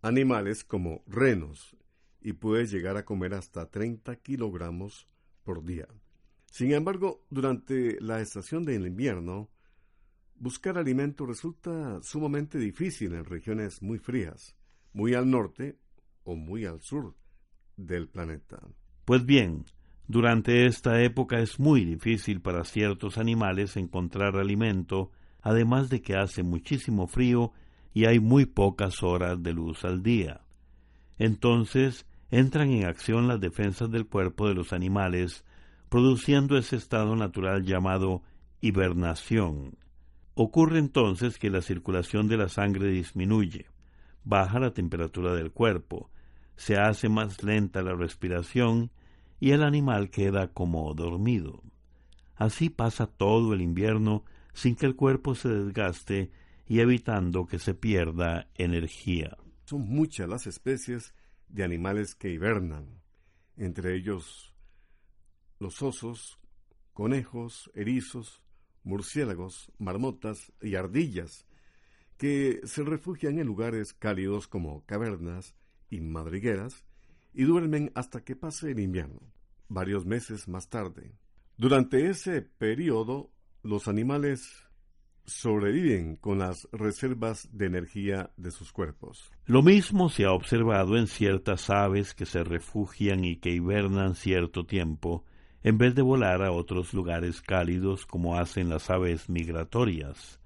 animales 0.00 0.64
como 0.64 1.02
renos 1.06 1.76
y 2.20 2.32
puede 2.34 2.66
llegar 2.66 2.96
a 2.96 3.04
comer 3.04 3.34
hasta 3.34 3.70
30 3.70 4.16
kilogramos 4.16 5.08
por 5.44 5.64
día. 5.64 5.86
Sin 6.50 6.72
embargo, 6.72 7.24
durante 7.30 8.00
la 8.00 8.20
estación 8.20 8.64
del 8.64 8.86
invierno, 8.86 9.48
buscar 10.36 10.78
alimento 10.78 11.26
resulta 11.26 12.00
sumamente 12.02 12.58
difícil 12.58 13.14
en 13.14 13.24
regiones 13.24 13.82
muy 13.82 13.98
frías, 13.98 14.56
muy 14.92 15.14
al 15.14 15.30
norte 15.30 15.78
o 16.24 16.36
muy 16.36 16.64
al 16.64 16.80
sur 16.80 17.14
del 17.76 18.08
planeta. 18.08 18.60
Pues 19.04 19.24
bien, 19.24 19.64
durante 20.06 20.66
esta 20.66 21.02
época 21.02 21.38
es 21.40 21.60
muy 21.60 21.84
difícil 21.84 22.40
para 22.40 22.64
ciertos 22.64 23.18
animales 23.18 23.76
encontrar 23.76 24.36
alimento, 24.36 25.10
además 25.42 25.90
de 25.90 26.02
que 26.02 26.16
hace 26.16 26.42
muchísimo 26.42 27.06
frío 27.06 27.52
y 27.94 28.06
hay 28.06 28.20
muy 28.20 28.46
pocas 28.46 29.02
horas 29.02 29.42
de 29.42 29.52
luz 29.52 29.84
al 29.84 30.02
día. 30.02 30.42
Entonces 31.18 32.06
entran 32.30 32.70
en 32.70 32.84
acción 32.84 33.28
las 33.28 33.40
defensas 33.40 33.90
del 33.90 34.06
cuerpo 34.06 34.48
de 34.48 34.54
los 34.54 34.72
animales, 34.72 35.44
produciendo 35.88 36.56
ese 36.56 36.76
estado 36.76 37.16
natural 37.16 37.64
llamado 37.64 38.22
hibernación. 38.60 39.78
Ocurre 40.34 40.78
entonces 40.78 41.38
que 41.38 41.50
la 41.50 41.62
circulación 41.62 42.28
de 42.28 42.36
la 42.36 42.48
sangre 42.48 42.88
disminuye, 42.90 43.66
baja 44.24 44.60
la 44.60 44.72
temperatura 44.72 45.34
del 45.34 45.50
cuerpo, 45.50 46.10
se 46.56 46.76
hace 46.76 47.08
más 47.08 47.42
lenta 47.42 47.82
la 47.82 47.94
respiración 47.94 48.90
y 49.40 49.52
el 49.52 49.62
animal 49.62 50.10
queda 50.10 50.48
como 50.48 50.92
dormido. 50.94 51.62
Así 52.34 52.68
pasa 52.68 53.06
todo 53.06 53.54
el 53.54 53.62
invierno 53.62 54.24
sin 54.52 54.76
que 54.76 54.86
el 54.86 54.96
cuerpo 54.96 55.34
se 55.34 55.48
desgaste 55.48 56.30
y 56.66 56.80
evitando 56.80 57.46
que 57.46 57.58
se 57.58 57.74
pierda 57.74 58.48
energía. 58.54 59.36
Son 59.64 59.88
muchas 59.88 60.28
las 60.28 60.46
especies 60.46 61.14
de 61.48 61.64
animales 61.64 62.14
que 62.14 62.30
hibernan, 62.30 63.02
entre 63.56 63.94
ellos 63.94 64.54
los 65.58 65.82
osos, 65.82 66.38
conejos, 66.92 67.70
erizos, 67.74 68.42
murciélagos, 68.84 69.72
marmotas 69.78 70.52
y 70.62 70.76
ardillas, 70.76 71.46
que 72.16 72.60
se 72.64 72.82
refugian 72.82 73.38
en 73.38 73.46
lugares 73.46 73.92
cálidos 73.92 74.48
como 74.48 74.84
cavernas, 74.86 75.54
y 75.90 76.00
madrigueras 76.00 76.84
y 77.32 77.44
duermen 77.44 77.92
hasta 77.94 78.22
que 78.24 78.36
pase 78.36 78.72
el 78.72 78.80
invierno, 78.80 79.20
varios 79.68 80.06
meses 80.06 80.48
más 80.48 80.68
tarde. 80.68 81.12
Durante 81.56 82.08
ese 82.08 82.42
periodo, 82.42 83.30
los 83.62 83.88
animales 83.88 84.64
sobreviven 85.28 86.16
con 86.16 86.38
las 86.38 86.68
reservas 86.72 87.48
de 87.52 87.66
energía 87.66 88.30
de 88.36 88.50
sus 88.50 88.72
cuerpos. 88.72 89.30
Lo 89.46 89.62
mismo 89.62 90.08
se 90.08 90.24
ha 90.24 90.32
observado 90.32 90.96
en 90.96 91.06
ciertas 91.06 91.70
aves 91.70 92.14
que 92.14 92.26
se 92.26 92.42
refugian 92.42 93.24
y 93.24 93.36
que 93.36 93.50
hibernan 93.50 94.14
cierto 94.14 94.64
tiempo, 94.64 95.24
en 95.62 95.78
vez 95.78 95.94
de 95.94 96.02
volar 96.02 96.42
a 96.42 96.52
otros 96.52 96.94
lugares 96.94 97.42
cálidos 97.42 98.06
como 98.06 98.38
hacen 98.38 98.68
las 98.68 98.90
aves 98.90 99.28
migratorias. 99.28 100.40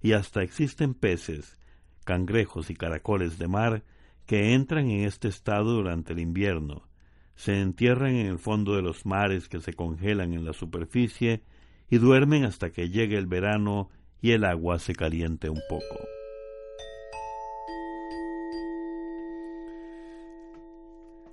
Y 0.00 0.12
hasta 0.12 0.42
existen 0.42 0.94
peces, 0.94 1.58
cangrejos 2.04 2.70
y 2.70 2.74
caracoles 2.74 3.38
de 3.38 3.48
mar 3.48 3.84
que 4.26 4.54
entran 4.54 4.90
en 4.90 5.04
este 5.04 5.28
estado 5.28 5.72
durante 5.72 6.12
el 6.12 6.20
invierno, 6.20 6.88
se 7.36 7.60
entierran 7.60 8.14
en 8.14 8.26
el 8.26 8.38
fondo 8.38 8.76
de 8.76 8.82
los 8.82 9.06
mares 9.06 9.48
que 9.48 9.60
se 9.60 9.74
congelan 9.74 10.34
en 10.34 10.44
la 10.44 10.52
superficie 10.52 11.42
y 11.90 11.98
duermen 11.98 12.44
hasta 12.44 12.70
que 12.70 12.90
llegue 12.90 13.18
el 13.18 13.26
verano 13.26 13.90
y 14.20 14.32
el 14.32 14.44
agua 14.44 14.78
se 14.78 14.94
caliente 14.94 15.48
un 15.48 15.60
poco. 15.68 15.98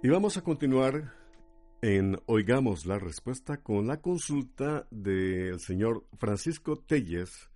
Y 0.04 0.10
vamos 0.10 0.36
a 0.36 0.42
continuar 0.42 1.14
en 1.84 2.20
Oigamos 2.26 2.86
la 2.86 2.98
Respuesta 2.98 3.58
con 3.58 3.86
la 3.86 4.02
consulta 4.02 4.88
del 4.90 5.60
señor 5.60 6.08
Francisco 6.18 6.80
Telles, 6.80 7.52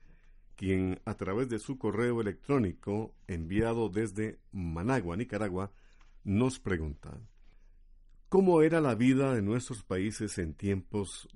quien 0.56 1.00
a 1.06 1.16
través 1.16 1.50
de 1.50 1.60
su 1.60 1.78
correo 1.78 2.22
electrónico 2.22 3.16
enviado 3.28 3.90
desde 3.90 4.40
Managua, 4.52 5.18
Nicaragua, 5.18 5.72
nos 6.24 6.60
pregunta, 6.60 7.20
¿cómo 8.30 8.62
era 8.62 8.82
la 8.82 8.96
vida 8.96 9.34
de 9.34 9.42
nuestros 9.42 9.84
países 9.84 10.38
en 10.38 10.54
tiempos 10.54 11.28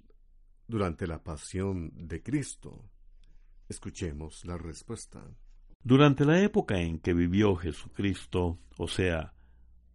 durante 0.68 1.06
la 1.06 1.24
pasión 1.24 1.92
de 1.96 2.22
Cristo? 2.22 2.84
Escuchemos 3.70 4.46
la 4.46 4.58
respuesta. 4.58 5.24
Durante 5.84 6.26
la 6.26 6.42
época 6.42 6.80
en 6.80 6.98
que 6.98 7.14
vivió 7.14 7.56
Jesucristo, 7.56 8.58
o 8.78 8.88
sea, 8.88 9.34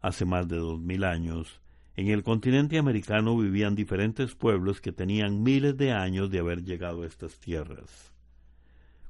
hace 0.01 0.25
más 0.25 0.47
de 0.47 0.59
dos 0.59 0.81
mil 0.81 1.03
años, 1.03 1.61
en 1.97 2.07
el 2.07 2.23
continente 2.23 2.79
americano 2.79 3.37
vivían 3.37 3.75
diferentes 3.75 4.37
pueblos 4.37 4.81
que 4.81 4.93
tenían 4.93 5.43
miles 5.43 5.77
de 5.77 5.91
años 5.91 6.31
de 6.31 6.39
haber 6.39 6.63
llegado 6.63 7.03
a 7.03 7.07
estas 7.07 7.41
tierras. 7.41 8.13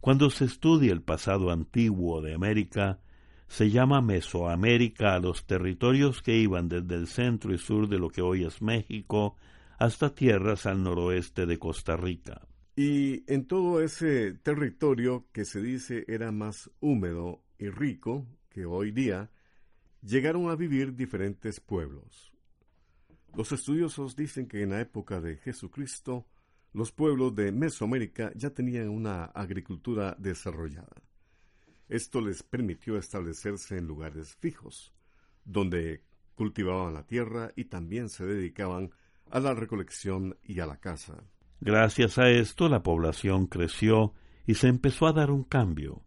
Cuando 0.01 0.31
se 0.31 0.47
estudia 0.47 0.93
el 0.93 1.03
pasado 1.03 1.51
antiguo 1.51 2.23
de 2.23 2.35
América, 2.35 3.01
se 3.47 3.71
llama 3.71 4.01
Mesoamérica 4.01 5.15
a 5.15 5.21
los 5.21 5.45
territorios 5.45 6.23
que 6.23 6.39
iban 6.39 6.71
desde 6.71 6.95
el 6.95 7.07
centro 7.07 7.53
y 7.55 7.59
sur 7.59 7.87
de 7.87 7.99
lo 7.99 8.09
que 8.09 8.23
hoy 8.23 8.45
es 8.45 8.63
México 8.63 9.37
hasta 9.79 10.15
tierras 10.15 10.65
al 10.65 10.83
noroeste 10.83 11.45
de 11.45 11.59
Costa 11.59 11.97
Rica. 11.97 12.41
Y 12.77 13.31
en 13.33 13.47
todo 13.47 13.81
ese 13.81 14.35
territorio 14.35 15.29
que 15.33 15.45
se 15.45 15.63
dice 15.63 16.05
era 16.09 16.33
más 16.33 16.71
húmedo 16.81 17.45
y 17.59 17.69
rico 17.69 18.27
que 18.49 18.67
hoy 18.67 18.91
día, 18.91 19.31
llegaron 20.01 20.49
a 20.49 20.55
vivir 20.55 20.95
diferentes 20.95 21.61
pueblos. 21.61 22.33
Los 23.35 23.51
estudiosos 23.53 24.15
dicen 24.15 24.47
que 24.47 24.63
en 24.63 24.71
la 24.71 24.81
época 24.81 25.21
de 25.21 25.37
Jesucristo 25.37 26.27
los 26.73 26.93
pueblos 26.93 27.35
de 27.35 27.53
Mesoamérica 27.53 28.33
ya 28.35 28.51
tenían 28.51 28.89
una 28.89 29.25
agricultura 29.27 30.17
desarrollada. 30.19 31.03
Esto 31.89 32.21
les 32.21 32.43
permitió 32.43 32.97
establecerse 32.97 33.77
en 33.77 33.87
lugares 33.87 34.35
fijos, 34.37 34.93
donde 35.45 36.03
cultivaban 36.35 36.95
la 36.95 37.07
tierra 37.07 37.51
y 37.55 37.67
también 37.67 38.09
se 38.09 38.25
dedicaban 38.25 38.91
a 39.31 39.41
la 39.41 39.55
recolección 39.55 40.37
y 40.43 40.61
a 40.61 40.67
la 40.67 40.79
caza. 40.79 41.25
Gracias 41.65 42.19
a 42.19 42.29
esto 42.29 42.69
la 42.69 42.83
población 42.83 43.47
creció 43.47 44.13
y 44.47 44.57
se 44.57 44.69
empezó 44.69 45.07
a 45.07 45.15
dar 45.15 45.31
un 45.31 45.45
cambio, 45.45 46.03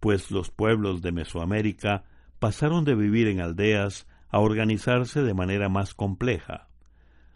pues 0.00 0.32
los 0.32 0.50
pueblos 0.50 1.00
de 1.00 1.12
Mesoamérica 1.12 2.02
pasaron 2.40 2.84
de 2.84 2.96
vivir 2.96 3.28
en 3.28 3.40
aldeas 3.40 4.08
a 4.30 4.40
organizarse 4.40 5.22
de 5.22 5.32
manera 5.32 5.68
más 5.68 5.94
compleja. 5.94 6.70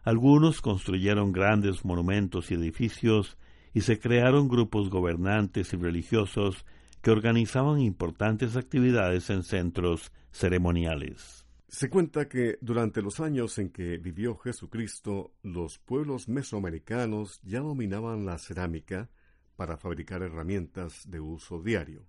Algunos 0.03 0.63
construyeron 0.63 1.31
grandes 1.31 1.85
monumentos 1.85 2.51
y 2.51 2.55
edificios 2.55 3.39
y 3.73 3.83
se 3.83 4.01
crearon 4.01 4.49
grupos 4.49 4.91
gobernantes 4.91 5.73
y 5.73 5.77
religiosos 5.77 6.67
que 7.03 7.13
organizaban 7.13 7.79
importantes 7.79 8.57
actividades 8.57 9.31
en 9.31 9.45
centros 9.45 10.11
ceremoniales. 10.33 11.40
Se 11.71 11.89
cuenta 11.89 12.29
que 12.29 12.59
durante 12.61 13.01
los 13.01 13.21
años 13.21 13.57
en 13.59 13.71
que 13.71 13.97
vivió 13.97 14.37
Jesucristo, 14.37 15.37
los 15.45 15.79
pueblos 15.79 16.29
mesoamericanos 16.29 17.41
ya 17.45 17.61
dominaban 17.61 18.27
la 18.27 18.39
cerámica 18.39 19.09
para 19.55 19.77
fabricar 19.77 20.25
herramientas 20.25 21.09
de 21.09 21.21
uso 21.21 21.63
diario. 21.63 22.09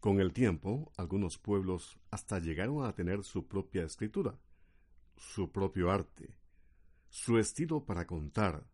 Con 0.00 0.20
el 0.20 0.32
tiempo, 0.32 0.90
algunos 0.96 1.38
pueblos 1.38 2.00
hasta 2.10 2.40
llegaron 2.40 2.84
a 2.84 2.92
tener 2.92 3.22
su 3.22 3.46
propia 3.46 3.84
escritura, 3.84 4.36
su 5.16 5.52
propio 5.52 5.92
arte, 5.92 6.34
su 7.08 7.38
estilo 7.38 7.84
para 7.84 8.08
contar, 8.08 8.66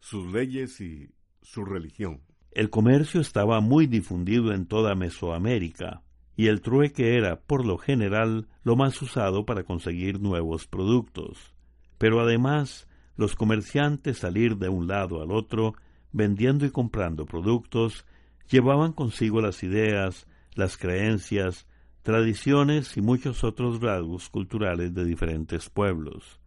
sus 0.00 0.32
leyes 0.32 0.80
y 0.80 1.14
su 1.42 1.64
religión. 1.64 2.22
El 2.50 2.70
comercio 2.70 3.20
estaba 3.20 3.60
muy 3.60 3.86
difundido 3.86 4.52
en 4.52 4.66
toda 4.66 4.96
Mesoamérica, 4.96 6.02
y 6.40 6.48
el 6.48 6.62
trueque 6.62 7.18
era, 7.18 7.38
por 7.38 7.66
lo 7.66 7.76
general, 7.76 8.48
lo 8.62 8.74
más 8.74 9.02
usado 9.02 9.44
para 9.44 9.64
conseguir 9.64 10.22
nuevos 10.22 10.66
productos. 10.66 11.52
Pero 11.98 12.18
además, 12.18 12.88
los 13.14 13.36
comerciantes 13.36 14.16
salir 14.16 14.56
de 14.56 14.70
un 14.70 14.86
lado 14.86 15.20
al 15.20 15.32
otro, 15.32 15.74
vendiendo 16.12 16.64
y 16.64 16.70
comprando 16.70 17.26
productos, 17.26 18.06
llevaban 18.48 18.94
consigo 18.94 19.42
las 19.42 19.62
ideas, 19.62 20.26
las 20.54 20.78
creencias, 20.78 21.66
tradiciones 22.00 22.96
y 22.96 23.02
muchos 23.02 23.44
otros 23.44 23.82
rasgos 23.82 24.30
culturales 24.30 24.94
de 24.94 25.04
diferentes 25.04 25.68
pueblos. 25.68 26.40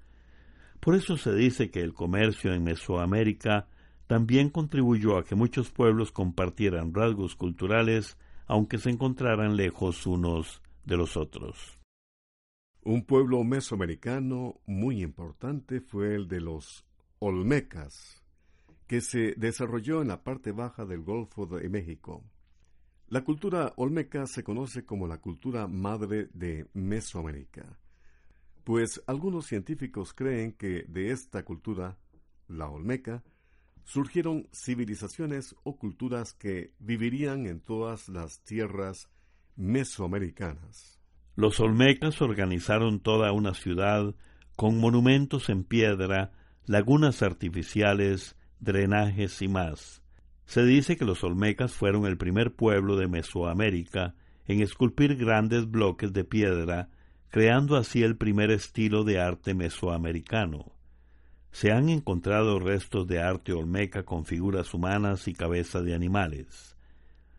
Por 0.80 0.96
eso 0.96 1.18
se 1.18 1.36
dice 1.36 1.70
que 1.70 1.82
el 1.82 1.94
comercio 1.94 2.52
en 2.52 2.64
Mesoamérica 2.64 3.68
también 4.08 4.50
contribuyó 4.50 5.20
a 5.20 5.24
que 5.24 5.36
muchos 5.36 5.70
pueblos 5.70 6.12
compartieran 6.12 6.96
rasgos 6.96 7.36
culturales 7.36 8.18
aunque 8.48 8.78
se 8.78 8.90
encontraran 8.90 9.56
lejos 9.56 10.06
unos 10.06 10.62
de 10.86 10.98
los 10.98 11.18
otros. 11.18 11.80
Un 12.82 13.06
pueblo 13.06 13.44
mesoamericano 13.44 14.60
muy 14.66 15.02
importante 15.02 15.80
fue 15.80 16.16
el 16.16 16.28
de 16.28 16.42
los 16.42 16.86
Olmecas, 17.20 18.22
que 18.88 19.00
se 19.00 19.36
desarrolló 19.38 20.02
en 20.02 20.10
la 20.10 20.24
parte 20.24 20.52
baja 20.52 20.86
del 20.86 21.02
Golfo 21.02 21.46
de 21.46 21.70
México. 21.70 22.24
La 23.08 23.24
cultura 23.24 23.74
olmeca 23.78 24.28
se 24.28 24.44
conoce 24.44 24.86
como 24.86 25.08
la 25.08 25.22
cultura 25.22 25.68
madre 25.68 26.30
de 26.34 26.68
Mesoamérica, 26.74 27.80
pues 28.64 29.02
algunos 29.08 29.46
científicos 29.46 30.14
creen 30.14 30.54
que 30.54 30.84
de 30.88 31.12
esta 31.12 31.44
cultura, 31.46 31.98
la 32.48 32.70
olmeca, 32.70 33.24
surgieron 33.84 34.48
civilizaciones 34.54 35.56
o 35.64 35.78
culturas 35.78 36.34
que 36.34 36.74
vivirían 36.80 37.46
en 37.46 37.60
todas 37.60 38.10
las 38.10 38.44
tierras 38.44 39.10
mesoamericanas. 39.56 41.00
Los 41.36 41.60
olmecas 41.60 42.22
organizaron 42.22 43.00
toda 43.00 43.32
una 43.32 43.54
ciudad 43.54 44.16
con 44.56 44.80
monumentos 44.80 45.50
en 45.50 45.64
piedra, 45.64 46.32
lagunas 46.66 47.24
artificiales, 47.24 48.36
drenajes 48.60 49.42
y 49.42 49.48
más. 49.48 50.04
Se 50.46 50.64
dice 50.64 50.98
que 50.98 51.06
los 51.06 51.24
olmecas 51.24 51.74
fueron 51.74 52.06
el 52.06 52.18
primer 52.18 52.54
pueblo 52.54 52.96
de 52.98 53.08
Mesoamérica 53.08 54.16
en 54.46 54.62
esculpir 54.62 55.16
grandes 55.16 55.70
bloques 55.70 56.14
de 56.14 56.24
piedra, 56.24 56.90
creando 57.30 57.78
así 57.78 58.04
el 58.04 58.18
primer 58.18 58.52
estilo 58.52 59.04
de 59.04 59.20
arte 59.20 59.54
mesoamericano. 59.54 60.74
Se 61.54 61.72
han 61.72 61.90
encontrado 61.90 62.60
restos 62.60 63.08
de 63.08 63.22
arte 63.22 63.54
olmeca 63.54 64.04
con 64.04 64.26
figuras 64.26 64.74
humanas 64.74 65.28
y 65.28 65.34
cabeza 65.34 65.82
de 65.82 65.94
animales. 65.94 66.76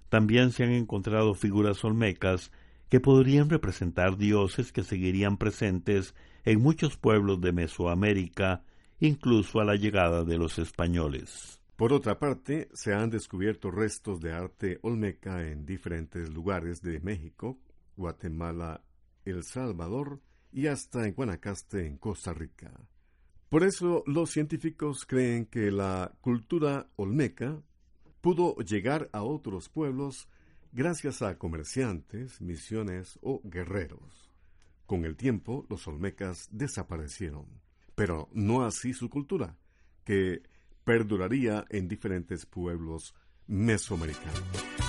También 0.09 0.53
se 0.53 0.63
han 0.63 0.71
encontrado 0.71 1.35
figuras 1.35 1.85
olmecas 1.85 2.53
que 2.89 3.01
podrían 3.01 3.51
representar 3.51 4.17
dioses 4.17 4.71
que 4.71 4.85
seguirían 4.85 5.37
presentes 5.37 6.15
en 6.45 6.63
muchos 6.63 6.97
pueblos 6.97 7.41
de 7.41 7.51
Mesoamérica 7.51 8.63
incluso 9.01 9.59
a 9.59 9.65
la 9.65 9.75
llegada 9.75 10.23
de 10.23 10.39
los 10.39 10.61
españoles. 10.61 11.61
Por 11.75 11.93
otra 11.93 12.21
parte, 12.21 12.69
se 12.73 12.95
han 12.95 13.11
descubierto 13.11 13.73
restos 13.73 14.21
de 14.21 14.33
arte 14.33 14.79
olmeca 14.83 15.43
en 15.43 15.67
diferentes 15.67 16.33
lugares 16.33 16.81
de 16.83 17.01
México, 17.01 17.59
Guatemala, 17.97 18.85
El 19.25 19.43
Salvador 19.43 20.21
y 20.53 20.69
hasta 20.69 21.05
en 21.05 21.15
Guanacaste, 21.15 21.85
en 21.85 21.97
Costa 21.97 22.33
Rica. 22.33 22.71
Por 23.55 23.63
eso 23.63 24.03
los 24.09 24.33
científicos 24.33 25.07
creen 25.07 25.47
que 25.47 25.71
la 25.71 26.11
cultura 26.21 26.89
olmeca 26.97 27.63
pudo 28.21 28.57
llegar 28.57 29.09
a 29.13 29.23
otros 29.23 29.69
pueblos 29.69 30.27
gracias 30.73 31.23
a 31.23 31.39
comerciantes, 31.39 32.41
misiones 32.41 33.17
o 33.23 33.41
guerreros. 33.45 34.29
Con 34.87 35.05
el 35.05 35.15
tiempo, 35.15 35.67
los 35.71 35.87
olmecas 35.87 36.49
desaparecieron 36.51 37.47
pero 37.95 38.29
no 38.33 38.65
así 38.65 38.93
su 38.93 39.09
cultura, 39.09 39.57
que 40.05 40.43
perduraría 40.83 41.65
en 41.71 41.87
diferentes 41.87 42.47
pueblos 42.47 43.15
mesoamericanos. 43.47 44.84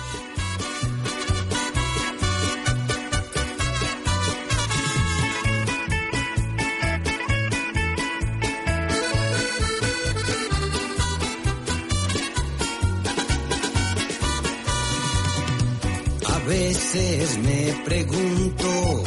Veces 16.92 17.38
me 17.38 17.84
pregunto, 17.84 19.02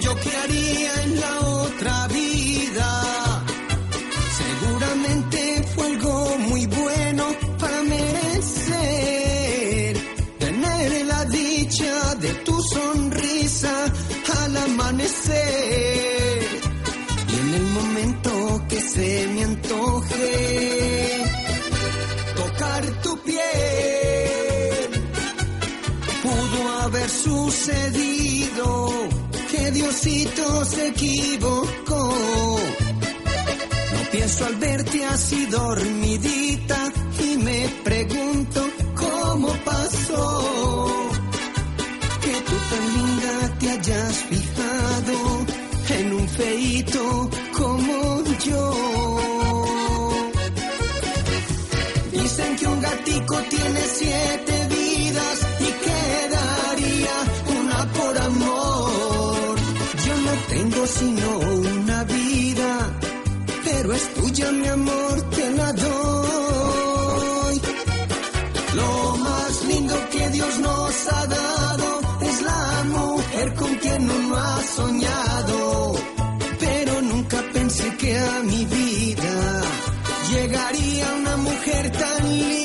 ¿yo 0.00 0.16
qué 0.16 0.36
haría 0.36 1.02
en 1.04 1.20
la 1.20 1.40
otra 1.40 2.08
vida? 2.08 2.23
Sucedido 27.54 28.90
que 29.50 29.70
Diosito 29.70 30.64
se 30.64 30.88
equivocó. 30.88 32.14
Pienso 34.10 34.46
al 34.46 34.56
verte 34.56 35.04
así 35.04 35.46
dormidita 35.46 36.92
y 37.20 37.36
me 37.38 37.68
pregunto 37.84 38.68
cómo 38.96 39.48
pasó. 39.64 41.10
Que 42.24 42.32
tú 42.48 42.56
tan 42.70 42.84
linda 42.96 43.58
te 43.58 43.70
hayas 43.70 44.16
fijado 44.30 45.46
en 45.98 46.12
un 46.12 46.28
feito 46.28 47.30
como 47.56 48.24
yo. 48.48 48.64
Dicen 52.12 52.56
que 52.56 52.66
un 52.66 52.80
gatico 52.80 53.36
tiene 53.48 53.80
siete 53.80 54.68
vidas 54.68 55.43
sino 60.86 61.38
una 61.38 62.04
vida 62.04 63.00
pero 63.64 63.92
es 63.92 64.14
tuya 64.14 64.50
mi 64.52 64.66
amor, 64.66 65.22
te 65.30 65.50
la 65.50 65.72
doy. 65.72 67.60
Lo 68.74 69.16
más 69.16 69.64
lindo 69.64 69.94
que 70.12 70.28
Dios 70.30 70.58
nos 70.60 71.08
ha 71.12 71.26
dado 71.26 72.00
es 72.20 72.42
la 72.42 72.84
mujer 72.84 73.54
con 73.54 73.74
quien 73.76 74.10
uno 74.10 74.36
ha 74.36 74.62
soñado, 74.76 75.94
pero 76.60 77.02
nunca 77.02 77.42
pensé 77.52 77.96
que 77.96 78.18
a 78.18 78.40
mi 78.44 78.64
vida 78.64 79.62
llegaría 80.30 81.14
una 81.20 81.36
mujer 81.36 81.90
tan 81.92 82.38
linda. 82.38 82.63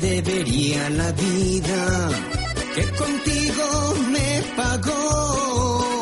Debería 0.00 0.90
la 0.90 1.12
vida 1.12 2.10
que 2.74 2.84
contigo 3.02 3.94
me 4.10 4.42
pagó. 4.56 6.00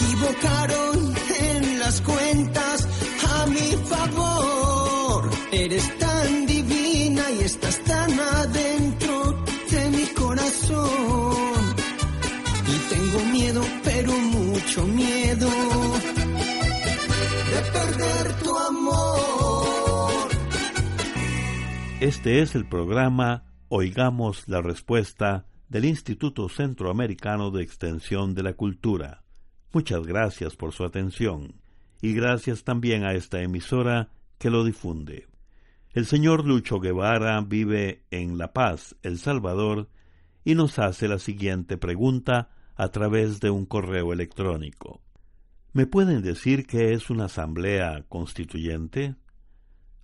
equivocaron 0.00 1.07
Este 22.08 22.40
es 22.40 22.54
el 22.54 22.66
programa 22.66 23.44
Oigamos 23.68 24.48
la 24.48 24.62
Respuesta 24.62 25.44
del 25.68 25.84
Instituto 25.84 26.48
Centroamericano 26.48 27.50
de 27.50 27.62
Extensión 27.62 28.34
de 28.34 28.42
la 28.42 28.54
Cultura. 28.54 29.24
Muchas 29.74 30.06
gracias 30.06 30.56
por 30.56 30.72
su 30.72 30.84
atención 30.84 31.60
y 32.00 32.14
gracias 32.14 32.64
también 32.64 33.04
a 33.04 33.12
esta 33.12 33.42
emisora 33.42 34.08
que 34.38 34.48
lo 34.48 34.64
difunde. 34.64 35.26
El 35.92 36.06
señor 36.06 36.46
Lucho 36.46 36.80
Guevara 36.80 37.38
vive 37.42 38.06
en 38.10 38.38
La 38.38 38.54
Paz, 38.54 38.96
El 39.02 39.18
Salvador, 39.18 39.90
y 40.46 40.54
nos 40.54 40.78
hace 40.78 41.08
la 41.08 41.18
siguiente 41.18 41.76
pregunta 41.76 42.48
a 42.74 42.88
través 42.88 43.38
de 43.38 43.50
un 43.50 43.66
correo 43.66 44.14
electrónico. 44.14 45.02
¿Me 45.74 45.86
pueden 45.86 46.22
decir 46.22 46.66
qué 46.66 46.94
es 46.94 47.10
una 47.10 47.26
asamblea 47.26 48.06
constituyente? 48.08 49.14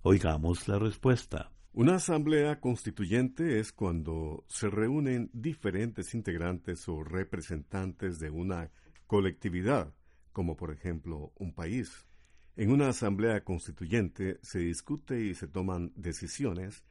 Oigamos 0.03 0.67
la 0.67 0.77
respuesta. 0.77 1.49
Una 1.77 1.95
asamblea 1.95 2.61
constituyente 2.61 3.59
es 3.59 3.73
cuando 3.73 4.45
se 4.47 4.69
reúnen 4.69 5.29
diferentes 5.33 6.15
integrantes 6.15 6.87
o 6.87 7.03
representantes 7.03 8.17
de 8.17 8.29
una 8.29 8.71
colectividad, 9.07 9.93
como 10.31 10.55
por 10.55 10.71
ejemplo 10.71 11.33
un 11.35 11.53
país. 11.53 12.07
En 12.55 12.71
una 12.71 12.87
asamblea 12.87 13.43
constituyente 13.43 14.39
se 14.41 14.59
discute 14.59 15.19
y 15.25 15.35
se 15.35 15.49
toman 15.49 15.91
decisiones 15.97 16.85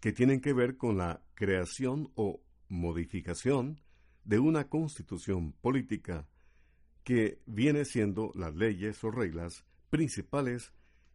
que 0.00 0.10
tienen 0.12 0.40
que 0.40 0.52
ver 0.52 0.76
con 0.76 0.98
la 0.98 1.22
creación 1.34 2.10
o 2.16 2.42
modificación 2.68 3.80
de 4.24 4.40
una 4.40 4.68
constitución 4.68 5.52
política 5.52 6.26
que 7.04 7.38
viene 7.46 7.84
siendo 7.84 8.32
las 8.34 8.56
leyes 8.56 9.04
o 9.04 9.12
reglas 9.12 9.64
principales 9.88 10.72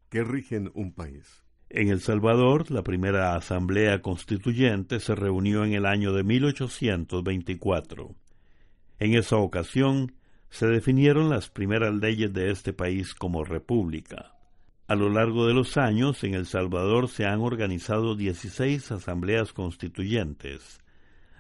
que 0.08 0.24
rigen 0.24 0.72
un 0.76 0.94
país. 0.94 1.44
En 1.74 1.88
El 1.88 2.02
Salvador, 2.02 2.70
la 2.70 2.84
primera 2.84 3.34
Asamblea 3.34 4.02
Constituyente 4.02 5.00
se 5.00 5.16
reunió 5.16 5.64
en 5.64 5.72
el 5.72 5.86
año 5.86 6.12
de 6.12 6.22
1824. 6.26 8.14
En 9.00 9.14
esa 9.14 9.38
ocasión 9.38 10.12
se 10.50 10.68
definieron 10.68 11.30
las 11.30 11.50
primeras 11.50 11.96
leyes 11.96 12.34
de 12.34 12.52
este 12.52 12.74
país 12.74 13.14
como 13.14 13.46
república. 13.46 14.34
A 14.90 14.96
lo 14.96 15.10
largo 15.10 15.48
de 15.48 15.54
los 15.54 15.78
años, 15.78 16.26
en 16.26 16.34
El 16.34 16.46
Salvador 16.46 17.08
se 17.08 17.26
han 17.26 17.40
organizado 17.40 18.18
16 18.18 18.92
asambleas 18.92 19.54
constituyentes. 19.54 20.82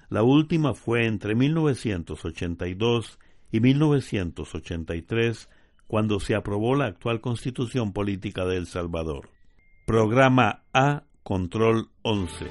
La 0.07 0.23
última 0.23 0.73
fue 0.73 1.07
entre 1.07 1.35
1982 1.35 3.19
y 3.51 3.59
1983, 3.59 5.49
cuando 5.87 6.21
se 6.21 6.35
aprobó 6.35 6.75
la 6.75 6.85
actual 6.85 7.19
constitución 7.19 7.91
política 7.91 8.45
de 8.45 8.55
El 8.55 8.65
Salvador. 8.65 9.40
Programa 9.91 10.63
A 10.73 11.03
Control 11.21 11.89
11. 12.03 12.47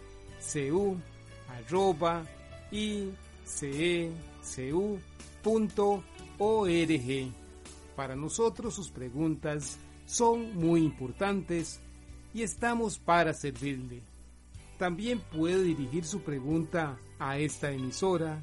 arroba. 1.48 2.26
Para 7.94 8.16
nosotros 8.16 8.74
sus 8.74 8.90
preguntas 8.90 9.78
son 10.06 10.56
muy 10.56 10.82
importantes 10.82 11.80
y 12.32 12.42
estamos 12.42 12.98
para 12.98 13.34
servirle. 13.34 14.02
También 14.78 15.20
puede 15.20 15.62
dirigir 15.62 16.04
su 16.04 16.22
pregunta 16.22 16.98
a 17.18 17.38
esta 17.38 17.70
emisora 17.70 18.42